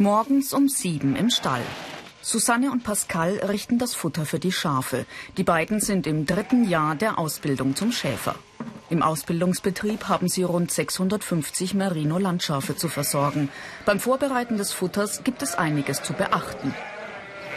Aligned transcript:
Morgens 0.00 0.52
um 0.52 0.68
sieben 0.68 1.16
im 1.16 1.28
Stall. 1.28 1.62
Susanne 2.22 2.70
und 2.70 2.84
Pascal 2.84 3.40
richten 3.48 3.78
das 3.78 3.96
Futter 3.96 4.26
für 4.26 4.38
die 4.38 4.52
Schafe. 4.52 5.06
Die 5.36 5.42
beiden 5.42 5.80
sind 5.80 6.06
im 6.06 6.24
dritten 6.24 6.68
Jahr 6.68 6.94
der 6.94 7.18
Ausbildung 7.18 7.74
zum 7.74 7.90
Schäfer. 7.90 8.36
Im 8.90 9.02
Ausbildungsbetrieb 9.02 10.06
haben 10.06 10.28
sie 10.28 10.44
rund 10.44 10.70
650 10.70 11.74
Merino-Landschafe 11.74 12.76
zu 12.76 12.86
versorgen. 12.86 13.48
Beim 13.86 13.98
Vorbereiten 13.98 14.56
des 14.56 14.72
Futters 14.72 15.24
gibt 15.24 15.42
es 15.42 15.56
einiges 15.56 16.00
zu 16.00 16.12
beachten. 16.12 16.72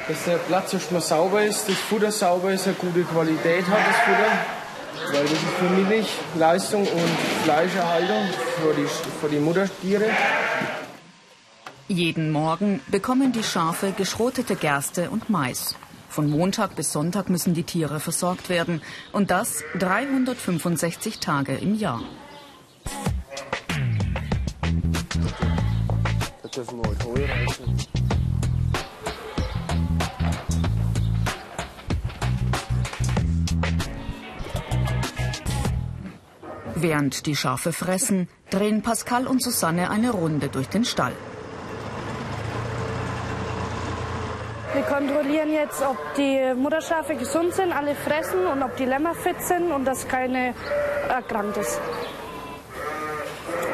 Dass 0.07 0.23
der 0.25 0.37
Platz 0.37 0.73
erstmal 0.73 1.01
sauber 1.01 1.45
ist, 1.45 1.69
das 1.69 1.77
Futter 1.77 2.11
sauber 2.11 2.51
ist, 2.51 2.65
eine 2.65 2.75
gute 2.75 3.03
Qualität 3.03 3.67
hat, 3.67 3.87
das 3.87 3.97
Futter. 3.97 5.13
Weil 5.13 5.23
das 5.23 5.31
ist 5.33 5.41
für 5.59 5.69
Milch, 5.69 6.09
Leistung 6.39 6.87
und 6.87 7.09
Fleischerhaltung 7.43 8.23
für 8.59 8.73
die, 8.73 8.87
für 9.21 9.29
die 9.29 9.39
Muttertiere. 9.39 10.05
Jeden 11.91 12.31
Morgen 12.31 12.79
bekommen 12.87 13.33
die 13.33 13.43
Schafe 13.43 13.91
geschrotete 13.91 14.55
Gerste 14.55 15.09
und 15.09 15.29
Mais. 15.29 15.75
Von 16.07 16.29
Montag 16.29 16.77
bis 16.77 16.93
Sonntag 16.93 17.29
müssen 17.29 17.53
die 17.53 17.63
Tiere 17.63 17.99
versorgt 17.99 18.47
werden. 18.47 18.81
Und 19.11 19.29
das 19.29 19.61
365 19.77 21.19
Tage 21.19 21.57
im 21.57 21.75
Jahr. 21.75 22.01
Da 26.41 26.47
dürfen 26.47 26.81
wir 26.81 26.89
heute 26.89 27.05
Heu 27.07 27.25
reißen. 27.25 27.75
Während 36.75 37.25
die 37.25 37.35
Schafe 37.35 37.73
fressen, 37.73 38.29
drehen 38.49 38.81
Pascal 38.81 39.27
und 39.27 39.43
Susanne 39.43 39.89
eine 39.89 40.11
Runde 40.11 40.47
durch 40.47 40.69
den 40.69 40.85
Stall. 40.85 41.11
Wir 44.73 44.83
kontrollieren 45.01 45.51
jetzt, 45.51 45.81
ob 45.81 45.97
die 46.15 46.53
Mutterschafe 46.55 47.15
gesund 47.15 47.53
sind, 47.55 47.71
alle 47.71 47.95
fressen 47.95 48.45
und 48.45 48.61
ob 48.61 48.75
die 48.75 48.85
Lämmer 48.85 49.15
fit 49.15 49.41
sind 49.41 49.71
und 49.71 49.85
dass 49.85 50.07
keine 50.07 50.53
erkrankt 51.09 51.57
ist. 51.57 51.79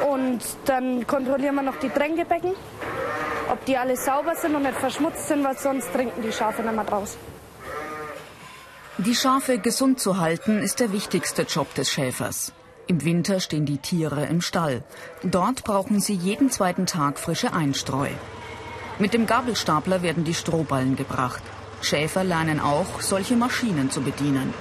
Und 0.09 0.39
dann 0.65 1.05
kontrollieren 1.05 1.55
wir 1.55 1.63
noch 1.63 1.79
die 1.79 1.89
Tränkebecken, 1.89 2.53
ob 3.51 3.65
die 3.65 3.77
alle 3.77 3.97
sauber 3.97 4.35
sind 4.35 4.55
und 4.55 4.63
nicht 4.63 4.77
verschmutzt 4.77 5.27
sind, 5.27 5.43
weil 5.43 5.57
sonst 5.57 5.91
trinken 5.93 6.21
die 6.21 6.31
Schafe 6.31 6.61
nicht 6.61 6.75
mehr 6.75 6.85
draus. 6.85 7.17
Die 8.97 9.15
Schafe 9.15 9.59
gesund 9.59 9.99
zu 9.99 10.19
halten, 10.19 10.59
ist 10.59 10.79
der 10.79 10.91
wichtigste 10.91 11.43
Job 11.43 11.73
des 11.75 11.91
Schäfers. 11.91 12.53
Im 12.87 13.03
Winter 13.03 13.41
stehen 13.41 13.65
die 13.65 13.79
Tiere 13.79 14.25
im 14.25 14.39
Stall. 14.41 14.81
Dort 15.23 15.65
brauchen 15.65 15.99
sie 15.99 16.13
jeden 16.13 16.49
zweiten 16.51 16.85
Tag 16.85 17.19
frische 17.19 17.53
Einstreu. 17.53 18.07
Mit 18.99 19.13
dem 19.13 19.27
Gabelstapler 19.27 20.01
werden 20.01 20.23
die 20.23 20.33
Strohballen 20.33 20.95
gebracht. 20.95 21.43
Schäfer 21.81 22.23
lernen 22.23 22.59
auch, 22.59 23.01
solche 23.01 23.35
Maschinen 23.35 23.91
zu 23.91 24.01
bedienen. 24.01 24.53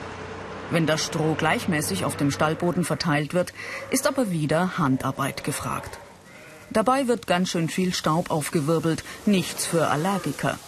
Wenn 0.70 0.86
das 0.86 1.04
Stroh 1.04 1.34
gleichmäßig 1.34 2.04
auf 2.04 2.16
dem 2.16 2.30
Stallboden 2.30 2.84
verteilt 2.84 3.32
wird, 3.32 3.52
ist 3.90 4.06
aber 4.06 4.30
wieder 4.30 4.78
Handarbeit 4.78 5.42
gefragt. 5.44 5.98
Dabei 6.70 7.06
wird 7.06 7.26
ganz 7.26 7.50
schön 7.50 7.68
viel 7.68 7.94
Staub 7.94 8.30
aufgewirbelt, 8.30 9.04
nichts 9.24 9.64
für 9.64 9.88
Allergiker. 9.88 10.58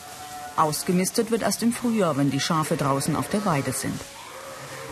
Ausgemistet 0.57 1.31
wird 1.31 1.43
erst 1.43 1.63
im 1.63 1.73
Frühjahr, 1.73 2.17
wenn 2.17 2.31
die 2.31 2.41
Schafe 2.41 2.77
draußen 2.77 3.17
auf 3.17 3.29
der 3.29 3.45
Weide 3.45 3.73
sind. 3.73 4.01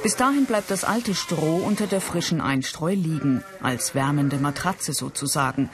Bis 0.03 0.17
dahin 0.17 0.47
bleibt 0.47 0.71
das 0.71 0.85
alte 0.85 1.15
Stroh 1.15 1.57
unter 1.65 1.87
der 1.87 2.01
frischen 2.01 2.41
Einstreu 2.41 2.93
liegen, 2.93 3.43
als 3.63 3.95
wärmende 3.95 4.37
Matratze 4.37 4.93
sozusagen. 4.93 5.71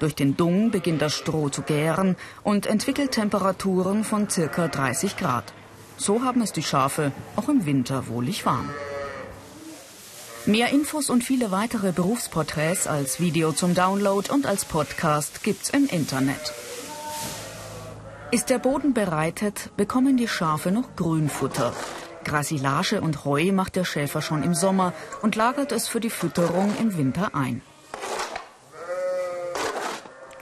Durch 0.00 0.14
den 0.14 0.36
Dung 0.36 0.70
beginnt 0.70 1.02
das 1.02 1.14
Stroh 1.14 1.50
zu 1.50 1.62
gären 1.62 2.16
und 2.42 2.66
entwickelt 2.66 3.12
Temperaturen 3.12 4.02
von 4.02 4.28
circa 4.30 4.66
30 4.66 5.16
Grad. 5.18 5.52
So 5.98 6.22
haben 6.22 6.40
es 6.40 6.52
die 6.52 6.62
Schafe 6.62 7.12
auch 7.36 7.50
im 7.50 7.66
Winter 7.66 8.08
wohlig 8.08 8.46
warm. 8.46 8.70
Mehr 10.46 10.70
Infos 10.70 11.10
und 11.10 11.22
viele 11.22 11.50
weitere 11.50 11.92
Berufsporträts 11.92 12.86
als 12.86 13.20
Video 13.20 13.52
zum 13.52 13.74
Download 13.74 14.32
und 14.32 14.46
als 14.46 14.64
Podcast 14.64 15.42
gibt's 15.42 15.68
im 15.68 15.86
Internet. 15.86 16.54
Ist 18.30 18.48
der 18.48 18.58
Boden 18.58 18.94
bereitet, 18.94 19.70
bekommen 19.76 20.16
die 20.16 20.28
Schafe 20.28 20.70
noch 20.70 20.96
Grünfutter. 20.96 21.74
Grasilage 22.24 23.02
und 23.02 23.26
Heu 23.26 23.52
macht 23.52 23.76
der 23.76 23.84
Schäfer 23.84 24.22
schon 24.22 24.42
im 24.42 24.54
Sommer 24.54 24.94
und 25.20 25.36
lagert 25.36 25.72
es 25.72 25.88
für 25.88 26.00
die 26.00 26.10
Fütterung 26.10 26.72
im 26.80 26.96
Winter 26.96 27.34
ein. 27.34 27.60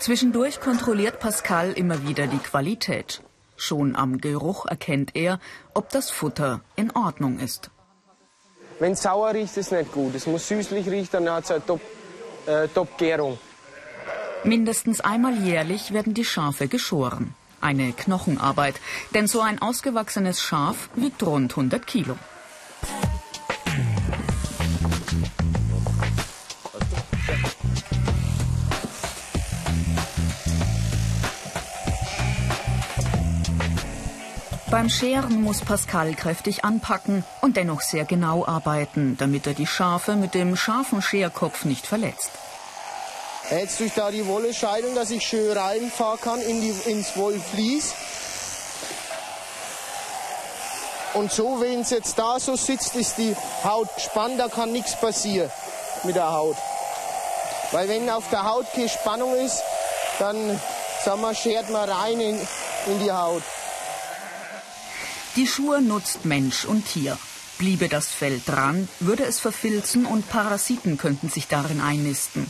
Zwischendurch 0.09 0.59
kontrolliert 0.61 1.21
Pascal 1.21 1.73
immer 1.73 2.09
wieder 2.09 2.27
die 2.27 2.39
Qualität. 2.39 3.21
Schon 3.59 3.95
am 3.95 4.17
Geruch 4.23 4.65
erkennt 4.65 5.15
er, 5.15 5.39
ob 5.75 5.91
das 5.91 6.09
Futter 6.09 6.63
in 6.77 6.91
Ordnung 6.97 7.39
ist. 7.39 7.71
Wenn 8.79 8.93
es 8.93 9.03
sauer 9.03 9.35
riecht, 9.35 9.55
ist 9.59 9.67
es 9.67 9.71
nicht 9.71 9.93
gut. 9.93 10.15
Es 10.15 10.27
muss 10.27 10.49
süßlich 10.49 10.89
riechen, 10.89 11.11
dann 11.13 11.31
hat 11.31 11.45
es 11.45 11.51
eine 11.51 11.67
Top, 11.67 11.83
äh, 12.47 12.69
Top-Gärung. 12.69 13.39
Mindestens 14.45 15.03
einmal 15.03 15.37
jährlich 15.45 15.93
werden 15.93 16.15
die 16.15 16.25
Schafe 16.25 16.69
geschoren. 16.69 17.35
Eine 17.61 17.93
Knochenarbeit, 17.93 18.77
denn 19.13 19.27
so 19.27 19.43
ein 19.43 19.61
ausgewachsenes 19.61 20.41
Schaf 20.41 20.89
wiegt 20.95 21.23
rund 21.23 21.53
100 21.53 21.87
Kilo. 21.87 22.17
Beim 34.71 34.91
Scheren 34.91 35.41
muss 35.43 35.63
Pascal 35.63 36.15
kräftig 36.15 36.63
anpacken 36.63 37.25
und 37.41 37.57
dennoch 37.57 37.81
sehr 37.81 38.05
genau 38.05 38.45
arbeiten, 38.47 39.17
damit 39.19 39.47
er 39.47 39.55
die 39.55 39.67
Schafe 39.67 40.15
mit 40.15 40.35
dem 40.35 40.57
scharfen 40.57 41.01
Scherkopf 41.01 41.65
nicht 41.65 41.87
verletzt. 41.87 42.31
Jetzt 43.51 43.81
durch 43.81 43.95
da 43.95 44.11
die 44.11 44.27
Wollescheidung, 44.27 44.95
dass 44.95 45.11
ich 45.11 45.27
schön 45.27 45.57
reinfahren 45.57 46.21
kann 46.21 46.41
in 46.43 46.61
die, 46.61 46.75
ins 46.85 47.17
Wollflies. 47.17 47.95
Und 51.15 51.33
so, 51.33 51.63
wenn 51.63 51.81
es 51.81 51.89
jetzt 51.89 52.19
da 52.19 52.39
so 52.39 52.55
sitzt, 52.55 52.95
ist 52.95 53.17
die 53.17 53.35
Haut 53.65 53.89
gespannt, 53.95 54.39
da 54.39 54.49
kann 54.49 54.71
nichts 54.73 55.01
passieren 55.01 55.51
mit 56.03 56.15
der 56.15 56.31
Haut. 56.31 56.59
Weil 57.73 57.89
wenn 57.89 58.11
auf 58.11 58.29
der 58.31 58.45
Haut 58.45 58.67
keine 58.75 58.91
Spannung 58.91 59.35
ist, 59.35 59.63
dann 60.19 60.61
sagen 61.07 61.23
wir, 61.23 61.35
schert 61.35 61.71
man 61.71 61.89
rein 61.89 62.21
in, 62.21 62.39
in 62.87 62.99
die 63.03 63.11
Haut. 63.11 63.43
Die 65.37 65.47
Schuhe 65.47 65.81
nutzt 65.83 66.25
Mensch 66.25 66.65
und 66.65 66.87
Tier. 66.87 67.19
Bliebe 67.59 67.89
das 67.89 68.07
Fell 68.09 68.41
dran, 68.45 68.89
würde 69.01 69.25
es 69.25 69.41
verfilzen 69.41 70.07
und 70.07 70.29
Parasiten 70.29 70.97
könnten 70.97 71.29
sich 71.29 71.49
darin 71.49 71.81
einnisten. 71.81 72.49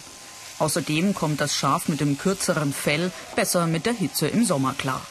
Außerdem 0.59 1.15
kommt 1.15 1.41
das 1.41 1.55
Schaf 1.55 1.89
mit 1.89 2.01
dem 2.01 2.19
kürzeren 2.19 2.73
Fell 2.73 3.11
besser 3.37 3.67
mit 3.67 3.87
der 3.87 3.93
Hitze 3.93 4.29
im 4.29 4.45
Sommer 4.45 4.75
klar. 4.75 5.05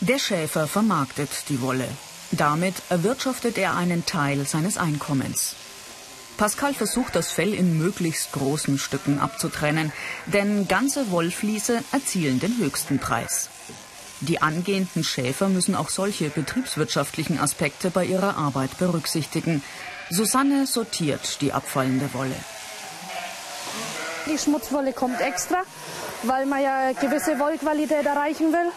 Der 0.00 0.18
Schäfer 0.18 0.68
vermarktet 0.68 1.30
die 1.48 1.60
Wolle. 1.60 1.88
Damit 2.30 2.74
erwirtschaftet 2.88 3.58
er 3.58 3.76
einen 3.76 4.06
Teil 4.06 4.46
seines 4.46 4.78
Einkommens. 4.78 5.56
Pascal 6.36 6.72
versucht, 6.72 7.16
das 7.16 7.32
Fell 7.32 7.52
in 7.52 7.78
möglichst 7.78 8.30
großen 8.32 8.78
Stücken 8.78 9.18
abzutrennen, 9.18 9.92
denn 10.26 10.68
ganze 10.68 11.10
Wollfliese 11.10 11.82
erzielen 11.90 12.38
den 12.38 12.56
höchsten 12.58 13.00
Preis. 13.00 13.48
Die 14.20 14.42
angehenden 14.42 15.04
Schäfer 15.04 15.48
müssen 15.48 15.76
auch 15.76 15.90
solche 15.90 16.28
betriebswirtschaftlichen 16.28 17.38
Aspekte 17.38 17.90
bei 17.90 18.04
ihrer 18.04 18.36
Arbeit 18.36 18.76
berücksichtigen. 18.78 19.62
Susanne 20.10 20.66
sortiert 20.66 21.40
die 21.40 21.52
abfallende 21.52 22.12
Wolle. 22.14 22.34
Die 24.26 24.36
Schmutzwolle 24.36 24.92
kommt 24.92 25.20
extra, 25.20 25.62
weil 26.24 26.46
man 26.46 26.62
ja 26.62 26.80
eine 26.80 26.94
gewisse 26.94 27.38
Wollqualität 27.38 28.04
erreichen 28.04 28.52
will. 28.52 28.72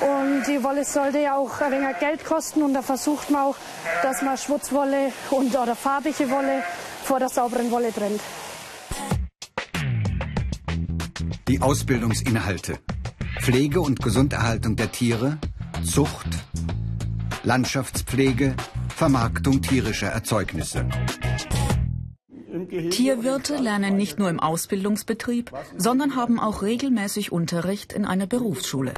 Und 0.00 0.44
die 0.46 0.62
Wolle 0.62 0.84
sollte 0.84 1.18
ja 1.18 1.36
auch 1.36 1.60
ein 1.60 1.72
wenig 1.72 1.98
Geld 1.98 2.24
kosten 2.24 2.62
und 2.62 2.72
da 2.72 2.82
versucht 2.82 3.30
man 3.30 3.42
auch, 3.42 3.56
dass 4.02 4.22
man 4.22 4.38
Schmutzwolle 4.38 5.12
und 5.30 5.54
oder 5.56 5.74
farbige 5.74 6.30
Wolle 6.30 6.62
vor 7.04 7.18
der 7.18 7.28
sauberen 7.28 7.70
Wolle 7.70 7.92
trennt. 7.92 8.20
Die 11.48 11.60
Ausbildungsinhalte. 11.60 12.78
Pflege 13.48 13.80
und 13.80 14.02
Gesunderhaltung 14.02 14.76
der 14.76 14.92
Tiere, 14.92 15.38
Zucht, 15.82 16.28
Landschaftspflege, 17.44 18.54
Vermarktung 18.94 19.62
tierischer 19.62 20.08
Erzeugnisse. 20.08 20.84
Tierwirte 22.90 23.56
lernen 23.56 23.96
nicht 23.96 24.18
nur 24.18 24.28
im 24.28 24.38
Ausbildungsbetrieb, 24.38 25.50
sondern 25.78 26.14
haben 26.14 26.38
auch 26.38 26.60
regelmäßig 26.60 27.32
Unterricht 27.32 27.94
in 27.94 28.04
einer 28.04 28.26
Berufsschule. 28.26 28.92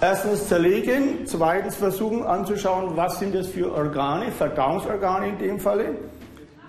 Erstens 0.00 0.46
zerlegen, 0.46 1.26
zweitens 1.26 1.74
versuchen 1.74 2.22
anzuschauen, 2.22 2.96
was 2.96 3.18
sind 3.18 3.34
das 3.34 3.48
für 3.48 3.72
Organe, 3.72 4.30
Verdauungsorgane 4.30 5.30
in 5.30 5.38
dem 5.38 5.58
Falle. 5.58 5.96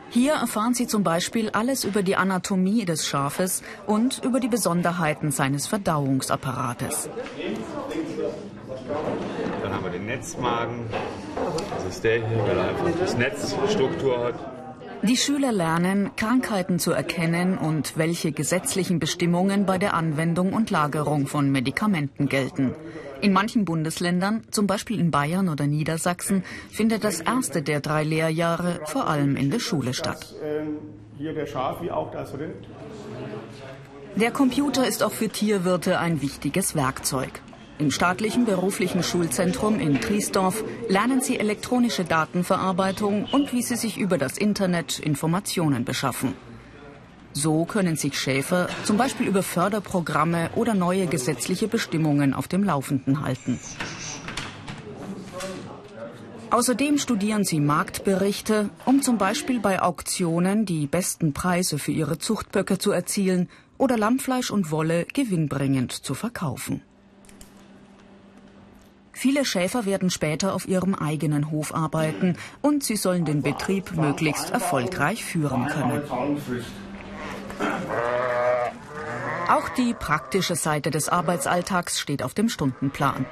Hier 0.09 0.33
erfahren 0.33 0.73
Sie 0.73 0.87
zum 0.87 1.03
Beispiel 1.03 1.49
alles 1.49 1.83
über 1.83 2.01
die 2.01 2.15
Anatomie 2.15 2.85
des 2.85 3.05
Schafes 3.05 3.61
und 3.85 4.23
über 4.23 4.39
die 4.39 4.47
Besonderheiten 4.47 5.31
seines 5.31 5.67
Verdauungsapparates. 5.67 7.09
Dann 9.61 9.73
haben 9.73 9.83
wir 9.83 9.91
den 9.91 10.05
Netzmagen. 10.05 10.85
Das 11.75 11.95
ist 11.95 12.03
der 12.03 12.27
hier, 12.27 12.39
weil 12.39 12.57
er 12.57 12.69
einfach 12.69 12.89
das 12.99 13.17
Netzstruktur 13.17 14.23
hat. 14.23 14.56
Die 15.07 15.15
Schüler 15.15 15.53
lernen, 15.53 16.11
Krankheiten 16.17 16.79
zu 16.79 16.91
erkennen 16.91 17.57
und 17.57 17.97
welche 17.97 18.33
gesetzlichen 18.33 18.99
Bestimmungen 18.99 19.65
bei 19.65 19.77
der 19.77 19.93
Anwendung 19.93 20.51
und 20.51 20.69
Lagerung 20.69 21.27
von 21.27 21.49
Medikamenten 21.49 22.27
gelten. 22.27 22.75
In 23.21 23.31
manchen 23.31 23.63
Bundesländern, 23.63 24.43
zum 24.51 24.67
Beispiel 24.67 24.99
in 24.99 25.09
Bayern 25.09 25.47
oder 25.47 25.65
Niedersachsen, 25.65 26.43
findet 26.69 27.05
das 27.05 27.21
erste 27.21 27.61
der 27.61 27.79
drei 27.79 28.03
Lehrjahre 28.03 28.81
vor 28.85 29.07
allem 29.07 29.37
in 29.37 29.49
der 29.49 29.59
Schule 29.59 29.93
statt. 29.93 30.35
Hier 31.17 31.33
der 31.33 31.45
Schaf 31.45 31.81
wie 31.81 31.89
auch 31.89 32.11
das 32.11 32.37
Rind. 32.37 32.67
Der 34.17 34.31
Computer 34.31 34.85
ist 34.85 35.03
auch 35.03 35.13
für 35.13 35.29
Tierwirte 35.29 35.99
ein 35.99 36.21
wichtiges 36.21 36.75
Werkzeug. 36.75 37.41
Im 37.79 37.91
staatlichen 37.91 38.45
beruflichen 38.45 39.03
Schulzentrum 39.03 39.79
in 39.79 40.01
Triesdorf 40.01 40.63
lernen 40.89 41.21
sie 41.21 41.39
elektronische 41.39 42.05
Datenverarbeitung 42.05 43.25
und 43.31 43.53
wie 43.53 43.61
sie 43.61 43.75
sich 43.75 43.99
über 43.99 44.17
das 44.17 44.37
Internet 44.37 44.97
Informationen 44.97 45.85
beschaffen. 45.85 46.33
So 47.33 47.65
können 47.65 47.95
sich 47.95 48.17
Schäfer 48.17 48.67
zum 48.83 48.97
Beispiel 48.97 49.27
über 49.27 49.43
Förderprogramme 49.43 50.49
oder 50.55 50.73
neue 50.73 51.05
gesetzliche 51.05 51.67
Bestimmungen 51.67 52.33
auf 52.33 52.47
dem 52.47 52.63
Laufenden 52.63 53.21
halten. 53.21 53.59
Außerdem 56.49 56.97
studieren 56.97 57.43
sie 57.43 57.59
Marktberichte, 57.59 58.71
um 58.85 59.03
zum 59.03 59.19
Beispiel 59.19 59.59
bei 59.59 59.83
Auktionen 59.83 60.65
die 60.65 60.87
besten 60.87 61.33
Preise 61.33 61.77
für 61.77 61.91
ihre 61.91 62.17
Zuchtböcke 62.17 62.79
zu 62.79 62.91
erzielen 62.91 63.49
oder 63.77 63.97
Lammfleisch 63.97 64.49
und 64.49 64.71
Wolle 64.71 65.05
gewinnbringend 65.13 65.91
zu 65.91 66.15
verkaufen. 66.15 66.81
Viele 69.17 69.45
Schäfer 69.45 69.87
werden 69.87 70.11
später 70.11 70.53
auf 70.53 70.67
ihrem 70.67 70.93
eigenen 70.93 71.49
Hof 71.49 71.73
arbeiten 71.73 72.37
und 72.61 72.83
sie 72.83 72.95
sollen 72.95 73.25
den 73.25 73.41
Betrieb 73.41 73.95
möglichst 73.95 74.51
erfolgreich 74.51 75.23
führen 75.23 75.65
können. 75.65 76.03
Auch 79.49 79.69
die 79.69 79.95
praktische 79.95 80.55
Seite 80.55 80.91
des 80.91 81.09
Arbeitsalltags 81.09 81.99
steht 81.99 82.21
auf 82.21 82.35
dem 82.35 82.47
Stundenplan. 82.47 83.25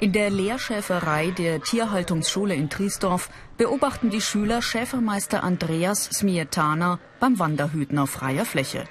In 0.00 0.10
der 0.10 0.28
Lehrschäferei 0.28 1.30
der 1.30 1.62
Tierhaltungsschule 1.62 2.56
in 2.56 2.68
Triesdorf 2.68 3.30
beobachten 3.56 4.10
die 4.10 4.20
Schüler 4.20 4.60
Schäfermeister 4.60 5.44
Andreas 5.44 6.06
Smietana 6.06 6.98
beim 7.20 7.38
Wanderhüten 7.38 8.00
auf 8.00 8.10
freier 8.10 8.44
Fläche. 8.44 8.88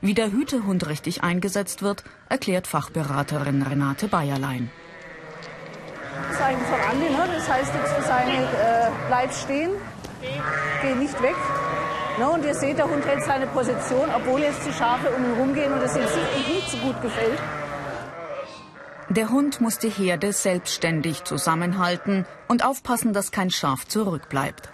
Wie 0.00 0.14
der 0.14 0.32
Hütehund 0.32 0.88
richtig 0.88 1.22
eingesetzt 1.22 1.82
wird, 1.82 2.04
erklärt 2.30 2.66
Fachberaterin 2.66 3.60
Renate 3.60 4.08
Bayerlein. 4.08 4.70
Zeigen 6.38 6.60
von 6.66 6.80
Andi, 6.90 7.10
ne? 7.10 7.28
das 7.34 7.48
heißt 7.48 7.72
jetzt 7.74 7.92
für 7.92 8.02
seine 8.02 8.32
äh, 8.32 8.90
Bleib 9.08 9.32
stehen, 9.34 9.70
geh 10.82 10.94
nicht 10.94 11.20
weg. 11.20 11.36
Ne, 12.18 12.28
und 12.28 12.44
ihr 12.44 12.54
seht, 12.54 12.78
der 12.78 12.88
Hund 12.88 13.04
hält 13.06 13.22
seine 13.24 13.46
Position, 13.46 14.08
obwohl 14.14 14.40
jetzt 14.40 14.66
die 14.66 14.72
Schafe 14.72 15.08
um 15.10 15.24
ihn 15.24 15.38
rumgehen 15.38 15.72
und 15.72 15.82
es 15.82 15.96
ihm 15.96 16.02
nicht 16.02 16.70
so 16.70 16.76
gut 16.78 17.00
gefällt. 17.00 17.38
Der 19.08 19.30
Hund 19.30 19.60
muss 19.60 19.78
die 19.78 19.88
Herde 19.88 20.32
selbstständig 20.32 21.24
zusammenhalten 21.24 22.26
und 22.46 22.64
aufpassen, 22.64 23.12
dass 23.12 23.30
kein 23.30 23.50
Schaf 23.50 23.86
zurückbleibt. 23.86 24.68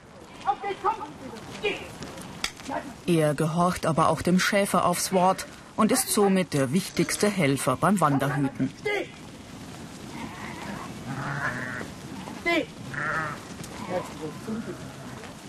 Er 3.06 3.34
gehorcht 3.34 3.86
aber 3.86 4.08
auch 4.08 4.22
dem 4.22 4.38
Schäfer 4.38 4.86
aufs 4.86 5.12
Wort 5.12 5.46
und 5.76 5.92
ist 5.92 6.08
somit 6.08 6.52
der 6.54 6.72
wichtigste 6.72 7.28
Helfer 7.28 7.76
beim 7.76 8.00
Wanderhüten. 8.00 8.72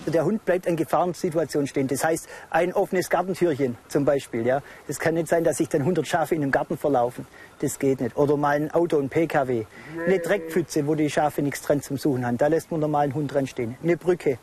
Der 0.08 0.24
Hund 0.24 0.46
bleibt 0.46 0.68
in 0.68 0.76
Gefahrensituationen 0.76 1.68
stehen. 1.68 1.88
Das 1.88 2.04
heißt, 2.04 2.28
ein 2.52 2.74
offenes 2.74 3.10
Gartentürchen 3.10 3.78
zum 3.88 4.06
Beispiel. 4.06 4.46
Ja, 4.46 4.62
es 4.88 5.00
kann 5.00 5.16
nicht 5.16 5.28
sein, 5.28 5.44
dass 5.44 5.58
sich 5.58 5.70
dann 5.70 5.82
100 5.82 6.08
Schafe 6.08 6.36
in 6.36 6.44
einem 6.44 6.52
Garten 6.52 6.78
verlaufen. 6.78 7.26
Das 7.60 7.80
geht 7.80 8.02
nicht. 8.02 8.16
Oder 8.16 8.38
mal 8.38 8.56
ein 8.56 8.72
Auto, 8.72 9.00
ein 9.00 9.10
PKW. 9.10 9.66
Eine 10.06 10.20
Dreckpfütze, 10.20 10.86
wo 10.86 10.96
die 10.96 11.10
Schafe 11.10 11.42
nichts 11.42 11.62
dran 11.62 11.82
zum 11.82 11.98
Suchen 11.98 12.26
haben. 12.26 12.38
Da 12.38 12.48
lässt 12.48 12.72
man 12.72 12.80
normal 12.80 13.06
einen 13.06 13.16
Hund 13.16 13.34
dran 13.34 13.48
stehen. 13.48 13.78
Eine 13.82 13.98
Brücke. 13.98 14.38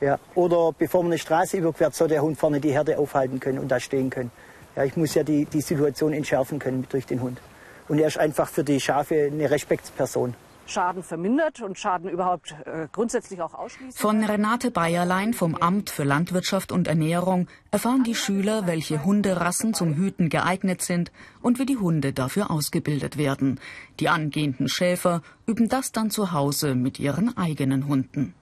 Ja. 0.00 0.18
Oder 0.34 0.72
bevor 0.76 1.02
man 1.02 1.12
eine 1.12 1.18
Straße 1.18 1.56
überquert, 1.56 1.94
soll 1.94 2.08
der 2.08 2.22
Hund 2.22 2.38
vorne 2.38 2.60
die 2.60 2.70
Herde 2.72 2.98
aufhalten 2.98 3.40
können 3.40 3.58
und 3.58 3.68
da 3.68 3.80
stehen 3.80 4.10
können. 4.10 4.30
Ja, 4.76 4.84
ich 4.84 4.96
muss 4.96 5.14
ja 5.14 5.22
die, 5.24 5.44
die 5.46 5.60
Situation 5.60 6.12
entschärfen 6.12 6.58
können 6.58 6.86
durch 6.88 7.06
den 7.06 7.20
Hund. 7.20 7.40
Und 7.88 7.98
er 7.98 8.08
ist 8.08 8.18
einfach 8.18 8.48
für 8.48 8.62
die 8.62 8.80
Schafe 8.80 9.30
eine 9.32 9.50
Respektsperson. 9.50 10.34
Schaden 10.68 11.02
vermindert 11.02 11.60
und 11.60 11.78
Schaden 11.78 12.10
überhaupt 12.10 12.54
äh, 12.64 12.88
grundsätzlich 12.92 13.40
auch 13.40 13.54
ausschließt. 13.54 13.98
Von 13.98 14.22
Renate 14.22 14.70
Bayerlein 14.70 15.32
vom 15.34 15.54
Amt 15.54 15.90
für 15.90 16.04
Landwirtschaft 16.04 16.72
und 16.72 16.88
Ernährung 16.88 17.48
erfahren 17.70 18.04
die 18.04 18.14
Schüler, 18.14 18.66
welche 18.66 19.04
Hunderassen 19.04 19.74
zum 19.74 19.94
Hüten 19.94 20.28
geeignet 20.28 20.82
sind 20.82 21.10
und 21.40 21.58
wie 21.58 21.66
die 21.66 21.78
Hunde 21.78 22.12
dafür 22.12 22.50
ausgebildet 22.50 23.16
werden. 23.16 23.60
Die 24.00 24.08
angehenden 24.08 24.68
Schäfer 24.68 25.22
üben 25.46 25.68
das 25.68 25.92
dann 25.92 26.10
zu 26.10 26.32
Hause 26.32 26.74
mit 26.74 26.98
ihren 26.98 27.36
eigenen 27.36 27.86
Hunden. 27.86 28.34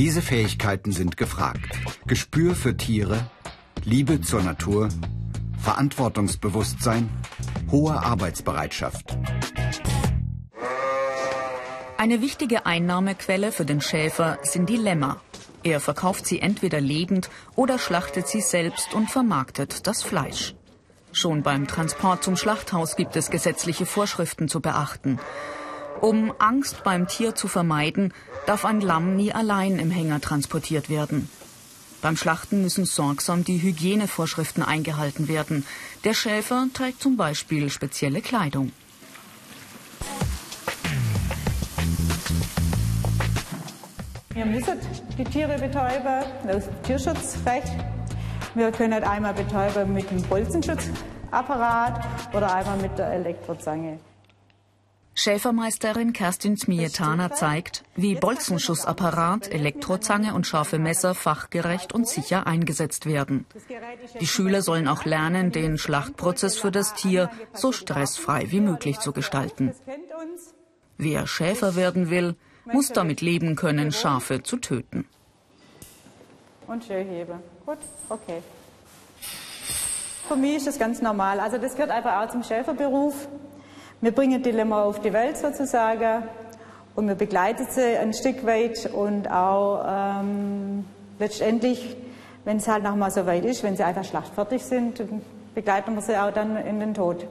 Diese 0.00 0.22
Fähigkeiten 0.22 0.92
sind 0.92 1.16
gefragt. 1.16 1.78
Gespür 2.06 2.54
für 2.54 2.76
Tiere, 2.76 3.30
Liebe 3.84 4.20
zur 4.22 4.42
Natur, 4.42 4.88
Verantwortungsbewusstsein, 5.58 7.10
hohe 7.70 7.92
Arbeitsbereitschaft. 7.92 9.16
Eine 11.96 12.22
wichtige 12.22 12.66
Einnahmequelle 12.66 13.52
für 13.52 13.64
den 13.64 13.80
Schäfer 13.80 14.38
sind 14.42 14.68
die 14.68 14.76
Lämmer. 14.76 15.20
Er 15.62 15.80
verkauft 15.80 16.26
sie 16.26 16.40
entweder 16.40 16.80
lebend 16.80 17.28
oder 17.56 17.78
schlachtet 17.78 18.26
sie 18.26 18.40
selbst 18.40 18.94
und 18.94 19.10
vermarktet 19.10 19.86
das 19.86 20.02
Fleisch. 20.02 20.54
Schon 21.12 21.42
beim 21.42 21.66
Transport 21.66 22.24
zum 22.24 22.36
Schlachthaus 22.36 22.96
gibt 22.96 23.16
es 23.16 23.30
gesetzliche 23.30 23.84
Vorschriften 23.84 24.48
zu 24.48 24.60
beachten. 24.60 25.18
Um 26.00 26.32
Angst 26.38 26.82
beim 26.84 27.08
Tier 27.08 27.34
zu 27.34 27.48
vermeiden, 27.48 28.14
darf 28.46 28.64
ein 28.64 28.80
Lamm 28.80 29.16
nie 29.16 29.32
allein 29.32 29.78
im 29.78 29.90
Hänger 29.90 30.20
transportiert 30.20 30.88
werden. 30.88 31.28
Beim 32.02 32.16
Schlachten 32.16 32.62
müssen 32.62 32.86
sorgsam 32.86 33.44
die 33.44 33.60
Hygienevorschriften 33.60 34.62
eingehalten 34.62 35.28
werden. 35.28 35.66
Der 36.04 36.14
Schäfer 36.14 36.66
trägt 36.72 37.02
zum 37.02 37.16
Beispiel 37.16 37.68
spezielle 37.68 38.22
Kleidung. 38.22 38.72
Wir 44.32 44.46
müssen 44.46 44.78
die 45.18 45.24
Tiere 45.24 45.58
betäuben, 45.58 46.24
dem 46.48 46.62
Tierschutzrecht. 46.84 47.76
Wir 48.54 48.72
können 48.72 49.04
einmal 49.04 49.34
betäuben 49.34 49.92
mit 49.92 50.10
dem 50.10 50.22
Bolzenschutzapparat 50.22 52.06
oder 52.32 52.54
einmal 52.54 52.78
mit 52.78 52.96
der 52.96 53.12
Elektrozange. 53.12 53.98
Schäfermeisterin 55.20 56.14
Kerstin 56.14 56.56
Smietana 56.56 57.30
zeigt, 57.30 57.84
wie 57.94 58.14
Bolzenschussapparat, 58.14 59.52
Elektrozange 59.52 60.32
und 60.32 60.46
scharfe 60.46 60.78
Messer 60.78 61.14
fachgerecht 61.14 61.92
und 61.92 62.08
sicher 62.08 62.46
eingesetzt 62.46 63.04
werden. 63.04 63.44
Die 64.18 64.26
Schüler 64.26 64.62
sollen 64.62 64.88
auch 64.88 65.04
lernen, 65.04 65.52
den 65.52 65.76
Schlachtprozess 65.76 66.56
für 66.56 66.70
das 66.70 66.94
Tier 66.94 67.30
so 67.52 67.70
stressfrei 67.70 68.50
wie 68.50 68.62
möglich 68.62 68.98
zu 69.00 69.12
gestalten. 69.12 69.74
Wer 70.96 71.26
Schäfer 71.26 71.76
werden 71.76 72.08
will, 72.08 72.34
muss 72.64 72.88
damit 72.88 73.20
leben 73.20 73.56
können, 73.56 73.92
Schafe 73.92 74.42
zu 74.42 74.56
töten. 74.56 75.06
Und 76.66 76.82
schön. 76.84 77.26
Gut, 77.66 77.78
okay. 78.08 78.42
Für 80.28 80.36
mich 80.36 80.56
ist 80.56 80.66
das 80.66 80.78
ganz 80.78 81.02
normal. 81.02 81.40
Also 81.40 81.58
das 81.58 81.72
gehört 81.74 81.90
einfach 81.90 82.22
auch 82.22 82.30
zum 82.30 82.42
Schäferberuf. 82.42 83.28
Wir 84.02 84.12
bringen 84.12 84.42
die 84.42 84.50
Lämmer 84.50 84.84
auf 84.84 85.00
die 85.00 85.12
Welt 85.12 85.36
sozusagen 85.36 86.22
und 86.94 87.06
wir 87.06 87.14
begleiten 87.16 87.66
sie 87.68 87.98
ein 87.98 88.14
Stück 88.14 88.46
weit 88.46 88.90
und 88.92 89.30
auch 89.30 89.84
ähm, 89.86 90.86
letztendlich, 91.18 91.96
wenn 92.46 92.56
es 92.56 92.66
halt 92.66 92.82
nochmal 92.82 93.10
so 93.10 93.26
weit 93.26 93.44
ist, 93.44 93.62
wenn 93.62 93.76
sie 93.76 93.82
einfach 93.82 94.04
schlachtfertig 94.04 94.64
sind, 94.64 95.02
begleiten 95.54 95.94
wir 95.94 96.00
sie 96.00 96.16
auch 96.16 96.32
dann 96.32 96.56
in 96.56 96.80
den 96.80 96.94
Tod. 96.94 97.26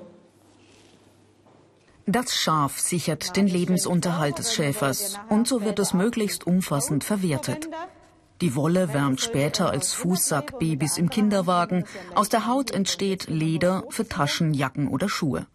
Das 2.05 2.35
Schaf 2.35 2.79
sichert 2.79 3.35
den 3.35 3.47
Lebensunterhalt 3.47 4.37
des 4.37 4.53
Schäfers 4.53 5.19
und 5.29 5.47
so 5.47 5.63
wird 5.63 5.79
es 5.79 5.93
möglichst 5.93 6.45
umfassend 6.45 7.03
verwertet. 7.03 7.67
Die 8.41 8.55
Wolle 8.55 8.93
wärmt 8.93 9.21
später 9.21 9.71
als 9.71 9.93
Fußsack 9.93 10.59
Babys 10.59 10.99
im 10.99 11.09
Kinderwagen. 11.09 11.85
Aus 12.13 12.29
der 12.29 12.45
Haut 12.45 12.71
entsteht 12.71 13.27
Leder 13.27 13.83
für 13.89 14.07
Taschen, 14.07 14.53
Jacken 14.53 14.87
oder 14.87 15.09
Schuhe. 15.09 15.47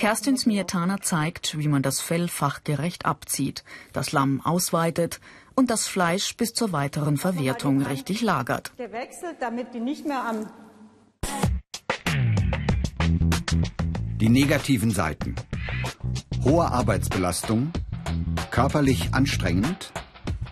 Kerstin 0.00 0.38
Smietana 0.38 1.02
zeigt, 1.02 1.58
wie 1.58 1.68
man 1.68 1.82
das 1.82 2.00
Fell 2.00 2.28
fachgerecht 2.28 3.04
abzieht, 3.04 3.64
das 3.92 4.12
Lamm 4.12 4.40
ausweitet 4.40 5.20
und 5.54 5.68
das 5.68 5.86
Fleisch 5.86 6.38
bis 6.38 6.54
zur 6.54 6.72
weiteren 6.72 7.18
Verwertung 7.18 7.82
richtig 7.82 8.22
lagert. 8.22 8.72
Gewechselt, 8.78 9.36
damit 9.40 9.74
die 9.74 9.80
nicht 9.80 10.06
mehr 10.06 10.24
am 10.24 10.46
Die 14.16 14.30
negativen 14.30 14.90
Seiten. 14.90 15.34
Hohe 16.44 16.64
Arbeitsbelastung, 16.64 17.70
körperlich 18.50 19.12
anstrengend, 19.12 19.92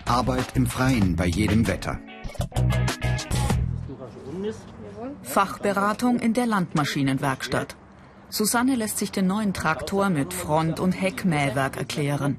Arbeit 0.05 0.57
im 0.57 0.67
Freien 0.67 1.17
bei 1.17 1.25
jedem 1.25 1.67
Wetter. 1.67 1.99
Fachberatung 5.23 6.19
in 6.19 6.35
der 6.35 6.45
Landmaschinenwerkstatt. 6.45 7.77
Susanne 8.31 8.75
lässt 8.75 8.99
sich 8.99 9.11
den 9.11 9.27
neuen 9.27 9.55
Traktor 9.55 10.11
mit 10.11 10.35
Front- 10.35 10.81
und 10.81 10.93
Heckmähwerk 10.93 11.77
erklären. 11.77 12.39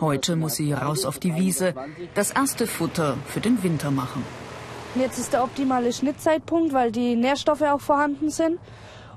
Heute 0.00 0.36
muss 0.36 0.54
sie 0.54 0.72
raus 0.72 1.04
auf 1.04 1.18
die 1.18 1.34
Wiese, 1.34 1.74
das 2.14 2.30
erste 2.30 2.66
Futter 2.66 3.16
für 3.26 3.40
den 3.40 3.62
Winter 3.62 3.90
machen. 3.90 4.24
Jetzt 4.94 5.18
ist 5.18 5.32
der 5.32 5.42
optimale 5.42 5.92
Schnittzeitpunkt, 5.92 6.72
weil 6.72 6.92
die 6.92 7.16
Nährstoffe 7.16 7.62
auch 7.62 7.80
vorhanden 7.80 8.30
sind. 8.30 8.58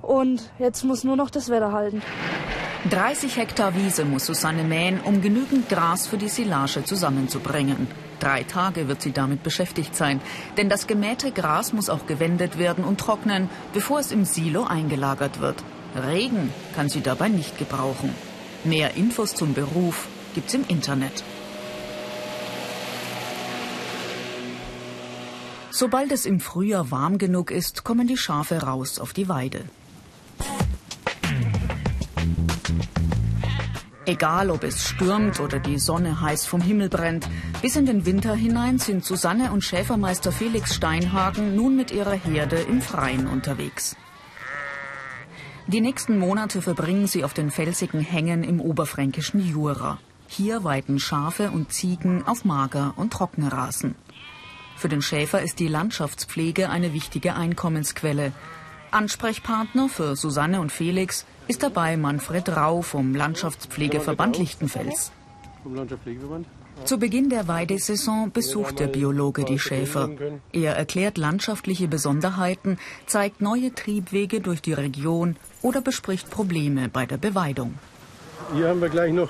Und 0.02 0.52
jetzt 0.58 0.84
muss 0.84 1.04
nur 1.04 1.16
noch 1.16 1.30
das 1.30 1.50
Wetter 1.50 1.72
halten. 1.72 2.02
30 2.90 3.38
Hektar 3.38 3.76
Wiese 3.76 4.06
muss 4.06 4.26
Susanne 4.26 4.64
mähen, 4.64 5.02
um 5.02 5.22
genügend 5.22 5.70
Gras 5.70 6.08
für 6.08 6.18
die 6.18 6.30
Silage 6.30 6.84
zusammenzubringen. 6.86 7.88
Drei 8.20 8.44
Tage 8.44 8.88
wird 8.88 9.02
sie 9.02 9.12
damit 9.12 9.44
beschäftigt 9.44 9.96
sein, 9.96 10.22
denn 10.58 10.70
das 10.70 10.88
gemähte 10.88 11.32
Gras 11.32 11.74
muss 11.74 11.90
auch 11.90 12.06
gewendet 12.08 12.58
werden 12.58 12.84
und 12.84 13.00
trocknen, 13.00 13.50
bevor 13.74 14.00
es 14.00 14.12
im 14.12 14.26
Silo 14.26 14.64
eingelagert 14.64 15.40
wird. 15.40 15.64
Regen 15.96 16.54
kann 16.76 16.90
sie 16.90 17.02
dabei 17.02 17.30
nicht 17.30 17.58
gebrauchen. 17.58 18.14
Mehr 18.64 18.96
Infos 18.96 19.36
zum 19.36 19.54
Beruf 19.54 20.08
gibt's 20.36 20.54
im 20.54 20.66
Internet. 20.68 21.24
Sobald 25.72 26.12
es 26.12 26.26
im 26.26 26.40
Frühjahr 26.40 26.92
warm 26.92 27.18
genug 27.18 27.52
ist, 27.52 27.84
kommen 27.84 28.06
die 28.06 28.18
Schafe 28.18 28.64
raus 28.64 29.00
auf 29.00 29.14
die 29.14 29.30
Weide. 29.30 29.64
Egal, 34.06 34.50
ob 34.50 34.64
es 34.64 34.84
stürmt 34.84 35.40
oder 35.40 35.60
die 35.60 35.78
Sonne 35.78 36.20
heiß 36.20 36.48
vom 36.48 36.62
Himmel 36.62 36.90
brennt, 36.90 37.30
bis 37.62 37.76
in 37.76 37.86
den 37.86 38.06
Winter 38.06 38.34
hinein 38.34 38.80
sind 38.80 39.06
Susanne 39.06 39.52
und 39.52 39.64
Schäfermeister 39.64 40.32
Felix 40.32 40.74
Steinhagen 40.74 41.56
nun 41.56 41.76
mit 41.76 41.92
ihrer 41.92 42.14
Herde 42.16 42.58
im 42.58 42.82
Freien 42.82 43.28
unterwegs. 43.28 43.96
Die 45.72 45.82
nächsten 45.82 46.18
Monate 46.18 46.64
verbringen 46.64 47.06
sie 47.06 47.24
auf 47.24 47.36
den 47.36 47.52
felsigen 47.52 48.00
Hängen 48.00 48.44
im 48.44 48.60
oberfränkischen 48.60 49.40
Jura. 49.40 50.00
Hier 50.28 50.64
weiden 50.64 51.00
Schafe 51.00 51.52
und 51.52 51.72
Ziegen 51.72 52.24
auf 52.26 52.44
Mager- 52.44 52.94
und 52.96 53.14
Trockenrasen. 53.14 53.94
Für 54.78 54.90
den 54.90 55.04
Schäfer 55.04 55.44
ist 55.44 55.60
die 55.60 55.68
Landschaftspflege 55.68 56.72
eine 56.72 56.94
wichtige 56.94 57.36
Einkommensquelle. 57.36 58.32
Ansprechpartner 58.90 59.90
für 59.90 60.16
Susanne 60.16 60.60
und 60.60 60.72
Felix 60.72 61.28
ist 61.48 61.62
dabei 61.62 61.98
Manfred 61.98 62.50
Rau 62.50 62.82
vom 62.82 63.14
Landschaftspflegeverband 63.14 64.40
Lichtenfels. 64.40 65.12
Zu 66.86 66.98
Beginn 66.98 67.30
der 67.30 67.48
Weidesaison 67.48 68.32
besucht 68.32 68.80
der 68.80 68.88
Biologe 68.88 69.44
die 69.44 69.60
Schäfer. 69.60 70.10
Er 70.52 70.76
erklärt 70.76 71.18
landschaftliche 71.18 71.88
Besonderheiten, 71.88 72.78
zeigt 73.06 73.42
neue 73.42 73.74
Triebwege 73.74 74.42
durch 74.42 74.62
die 74.62 74.74
Region 74.74 75.36
oder 75.62 75.82
bespricht 75.82 76.30
Probleme 76.30 76.90
bei 76.90 77.06
der 77.06 77.18
Beweidung. 77.18 77.76
Hier 78.54 78.70
haben 78.70 78.82
wir 78.82 78.90
gleich 78.90 79.14
noch 79.14 79.30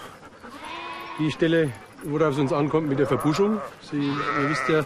die 1.20 1.32
Stelle, 1.32 1.72
worauf 2.03 2.34
es 2.34 2.39
uns 2.39 2.53
ankommt 2.53 2.88
mit 2.88 3.00
der 3.00 3.08
Verbuschung. 3.08 3.60
Sie, 3.91 3.98
ihr 3.98 4.50
wisst 4.50 4.70
ja, 4.70 4.86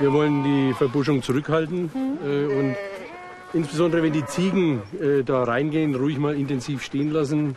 wir 0.00 0.12
wollen 0.12 0.42
die 0.42 0.74
Verbuschung 0.74 1.22
zurückhalten 1.22 1.90
äh, 2.24 2.46
und 2.46 2.76
insbesondere 3.52 4.02
wenn 4.02 4.12
die 4.12 4.24
Ziegen 4.24 4.82
äh, 5.00 5.22
da 5.22 5.44
reingehen, 5.44 5.94
ruhig 5.94 6.18
mal 6.18 6.34
intensiv 6.34 6.82
stehen 6.82 7.10
lassen, 7.10 7.56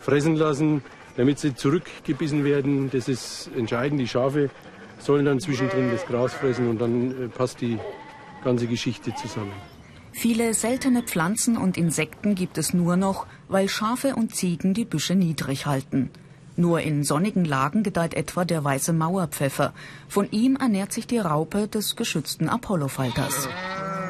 fressen 0.00 0.36
lassen, 0.36 0.82
damit 1.16 1.38
sie 1.38 1.54
zurückgebissen 1.54 2.44
werden. 2.44 2.90
Das 2.90 3.08
ist 3.08 3.50
entscheidend. 3.56 4.00
Die 4.00 4.08
Schafe 4.08 4.50
sollen 4.98 5.24
dann 5.24 5.40
zwischendrin 5.40 5.90
das 5.90 6.06
Gras 6.06 6.32
fressen 6.32 6.68
und 6.68 6.80
dann 6.80 7.24
äh, 7.24 7.28
passt 7.28 7.60
die 7.60 7.78
ganze 8.44 8.66
Geschichte 8.66 9.14
zusammen. 9.14 9.52
Viele 10.12 10.52
seltene 10.52 11.02
Pflanzen 11.02 11.56
und 11.56 11.76
Insekten 11.78 12.34
gibt 12.34 12.58
es 12.58 12.74
nur 12.74 12.96
noch, 12.96 13.26
weil 13.48 13.68
Schafe 13.68 14.14
und 14.14 14.34
Ziegen 14.34 14.74
die 14.74 14.84
Büsche 14.84 15.14
niedrig 15.14 15.66
halten. 15.66 16.10
Nur 16.54 16.82
in 16.82 17.02
sonnigen 17.02 17.46
Lagen 17.46 17.82
gedeiht 17.82 18.12
etwa 18.12 18.44
der 18.44 18.62
weiße 18.62 18.92
Mauerpfeffer. 18.92 19.72
Von 20.08 20.30
ihm 20.30 20.56
ernährt 20.56 20.92
sich 20.92 21.06
die 21.06 21.18
Raupe 21.18 21.66
des 21.66 21.96
geschützten 21.96 22.50
Apollofalters. 22.50 23.48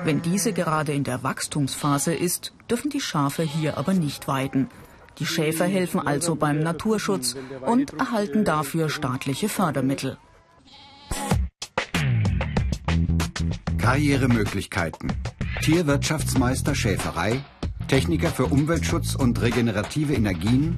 Wenn 0.04 0.22
diese 0.22 0.52
gerade 0.52 0.92
in 0.92 1.04
der 1.04 1.22
Wachstumsphase 1.22 2.12
ist, 2.12 2.52
dürfen 2.68 2.90
die 2.90 3.00
Schafe 3.00 3.44
hier 3.44 3.78
aber 3.78 3.94
nicht 3.94 4.26
weiden. 4.26 4.68
Die 5.18 5.26
Schäfer 5.26 5.66
helfen 5.66 6.00
also 6.00 6.34
beim 6.34 6.60
Naturschutz 6.60 7.36
und 7.60 7.92
erhalten 7.94 8.44
dafür 8.44 8.88
staatliche 8.88 9.48
Fördermittel. 9.48 10.16
Karrieremöglichkeiten. 13.78 15.12
Tierwirtschaftsmeister 15.60 16.74
Schäferei, 16.74 17.44
Techniker 17.88 18.28
für 18.28 18.46
Umweltschutz 18.46 19.14
und 19.14 19.40
regenerative 19.42 20.14
Energien, 20.14 20.76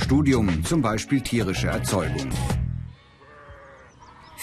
Studium 0.00 0.64
zum 0.64 0.82
Beispiel 0.82 1.20
tierische 1.20 1.68
Erzeugung. 1.68 2.28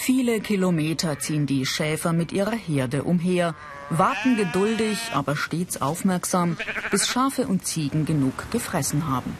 Viele 0.02 0.40
Kilometer 0.40 1.18
ziehen 1.18 1.44
die 1.44 1.66
Schäfer 1.66 2.14
mit 2.14 2.32
ihrer 2.32 2.52
Herde 2.52 3.04
umher, 3.04 3.54
warten 3.90 4.34
geduldig, 4.34 4.98
aber 5.12 5.36
stets 5.36 5.82
aufmerksam, 5.82 6.56
bis 6.90 7.06
Schafe 7.06 7.46
und 7.46 7.66
Ziegen 7.66 8.06
genug 8.06 8.50
gefressen 8.50 9.10
haben. 9.10 9.36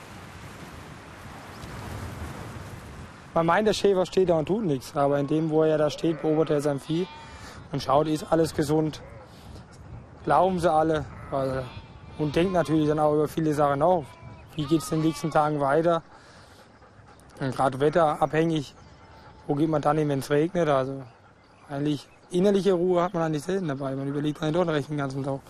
Man 3.33 3.47
meint, 3.47 3.69
der 3.69 3.73
Schäfer 3.73 4.05
steht 4.05 4.29
da 4.29 4.35
und 4.35 4.49
tut 4.49 4.67
nichts, 4.67 4.95
aber 4.95 5.19
in 5.19 5.29
dem, 5.29 5.49
wo 5.49 5.63
er 5.63 5.79
da 5.79 5.89
steht, 5.89 6.21
beobachtet 6.21 6.57
er 6.57 6.61
sein 6.61 6.79
Vieh 6.79 7.07
und 7.73 7.83
schaut, 7.83 8.07
ist 8.07 8.31
alles 8.31 8.55
gesund. 8.55 9.01
Glauben 10.25 10.61
sie 10.61 10.71
alle 10.71 11.07
also, 11.31 11.63
und 12.19 12.37
denkt 12.37 12.53
natürlich 12.53 12.87
dann 12.87 12.99
auch 12.99 13.15
über 13.15 13.29
viele 13.29 13.55
Sachen 13.55 13.79
nach. 13.79 14.03
Wie 14.57 14.67
geht 14.67 14.83
es 14.83 14.93
in 14.93 14.99
den 14.99 15.07
nächsten 15.07 15.31
Tagen 15.31 15.59
weiter? 15.59 16.03
Gerade 17.39 17.81
wetterabhängig, 17.81 18.75
wo 19.47 19.55
geht 19.55 19.69
man 19.69 19.83
dann 19.83 19.99
hin, 19.99 20.09
wenn 20.09 20.21
es 20.21 20.31
regnet? 20.31 20.69
Also 20.69 21.03
eigentlich 21.69 22.07
innerliche 22.31 22.73
Ruhe 22.73 23.03
hat 23.03 23.15
man 23.15 23.25
eigentlich 23.25 23.45
selten 23.45 23.69
dabei. 23.69 23.95
Man 23.95 24.09
überlegt 24.09 24.43
eigentlich 24.43 24.55
dort 24.55 24.69
recht 24.69 24.91
den 24.91 24.97
ganzen 24.97 25.25
Tag. 25.25 25.41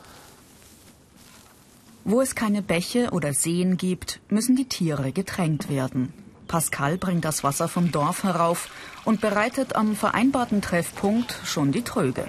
Wo 2.05 2.21
es 2.21 2.35
keine 2.35 2.63
Bäche 2.63 3.11
oder 3.11 3.35
Seen 3.35 3.77
gibt, 3.77 4.21
müssen 4.29 4.57
die 4.57 4.69
Tiere 4.69 5.13
getränkt 5.13 5.69
werden. 5.69 6.15
Pascal 6.49 6.99
bringt 6.99 7.25
das 7.25 7.45
Wasser 7.45 7.69
vom 7.69 7.93
Dorf 7.93 8.25
herauf 8.25 8.69
und 9.05 9.21
bereitet 9.21 9.77
am 9.77 9.95
vereinbarten 9.95 10.63
Treffpunkt 10.63 11.39
schon 11.45 11.71
die 11.71 11.83
Tröge. 11.83 12.27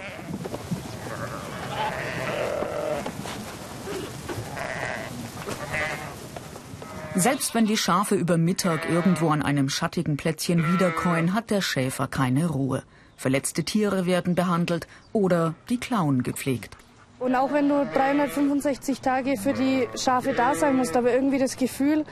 Selbst 7.22 7.54
wenn 7.54 7.68
die 7.68 7.78
Schafe 7.78 8.16
über 8.16 8.40
Mittag 8.40 8.90
irgendwo 8.90 9.30
an 9.30 9.44
einem 9.44 9.70
schattigen 9.70 10.18
Plätzchen 10.18 10.74
wiederkäuen, 10.74 11.36
hat 11.36 11.52
der 11.52 11.62
Schäfer 11.62 12.08
keine 12.08 12.48
Ruhe. 12.48 12.82
Verletzte 13.16 13.64
Tiere 13.64 14.08
werden 14.08 14.34
behandelt 14.34 14.88
oder 15.14 15.54
die 15.70 15.78
Klauen 15.78 16.24
gepflegt. 16.24 16.76
Und 17.20 17.36
auch 17.36 17.54
wenn 17.54 17.70
du 17.70 17.86
365 17.94 19.02
Tage 19.02 19.38
für 19.38 19.54
die 19.54 19.88
Schafe 19.96 20.34
da 20.34 20.56
sein 20.56 20.78
musst, 20.78 20.98
aber 20.98 21.14
irgendwie 21.14 21.38
das 21.38 21.58
Gefühl 21.58 22.06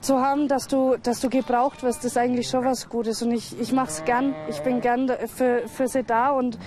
zu 0.00 0.20
haben, 0.22 0.48
dass 0.48 0.68
du, 0.68 0.96
dass 1.02 1.20
du 1.20 1.28
gebraucht 1.28 1.82
wirst, 1.82 2.06
ist 2.06 2.16
eigentlich 2.16 2.48
schon 2.48 2.64
was 2.64 2.88
Gutes. 2.88 3.20
Und 3.20 3.32
ich, 3.32 3.60
ich 3.60 3.72
mache 3.72 3.88
es 3.90 4.06
gern. 4.06 4.34
Ich 4.48 4.60
bin 4.60 4.80
gern 4.80 5.12
für, 5.36 5.68
für 5.68 5.86
sie 5.86 6.02
da 6.02 6.30
und 6.30 6.58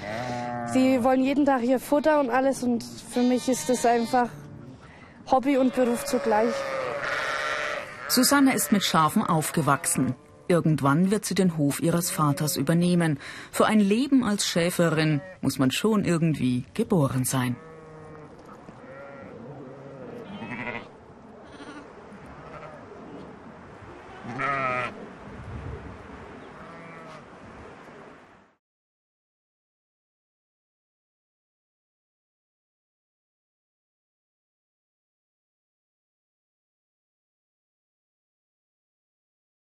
sie 0.73 1.03
wollen 1.03 1.23
jeden 1.23 1.43
Tag 1.43 1.61
hier 1.61 1.79
Futter 1.79 2.19
und 2.19 2.29
alles. 2.29 2.61
Und 2.61 2.83
für 2.83 3.23
mich 3.23 3.49
ist 3.49 3.67
das 3.67 3.83
einfach 3.83 4.29
Hobby 5.31 5.57
und 5.57 5.73
Beruf 5.73 6.05
zugleich. 6.05 6.53
Susanne 8.09 8.55
ist 8.55 8.71
mit 8.71 8.83
Schafen 8.83 9.21
aufgewachsen. 9.21 10.15
Irgendwann 10.47 11.11
wird 11.11 11.25
sie 11.25 11.35
den 11.35 11.57
Hof 11.57 11.79
ihres 11.79 12.09
Vaters 12.09 12.57
übernehmen. 12.57 13.19
Für 13.51 13.67
ein 13.67 13.79
Leben 13.79 14.23
als 14.23 14.47
Schäferin 14.47 15.21
muss 15.41 15.59
man 15.59 15.69
schon 15.69 16.05
irgendwie 16.05 16.65
geboren 16.73 17.23
sein. 17.23 17.55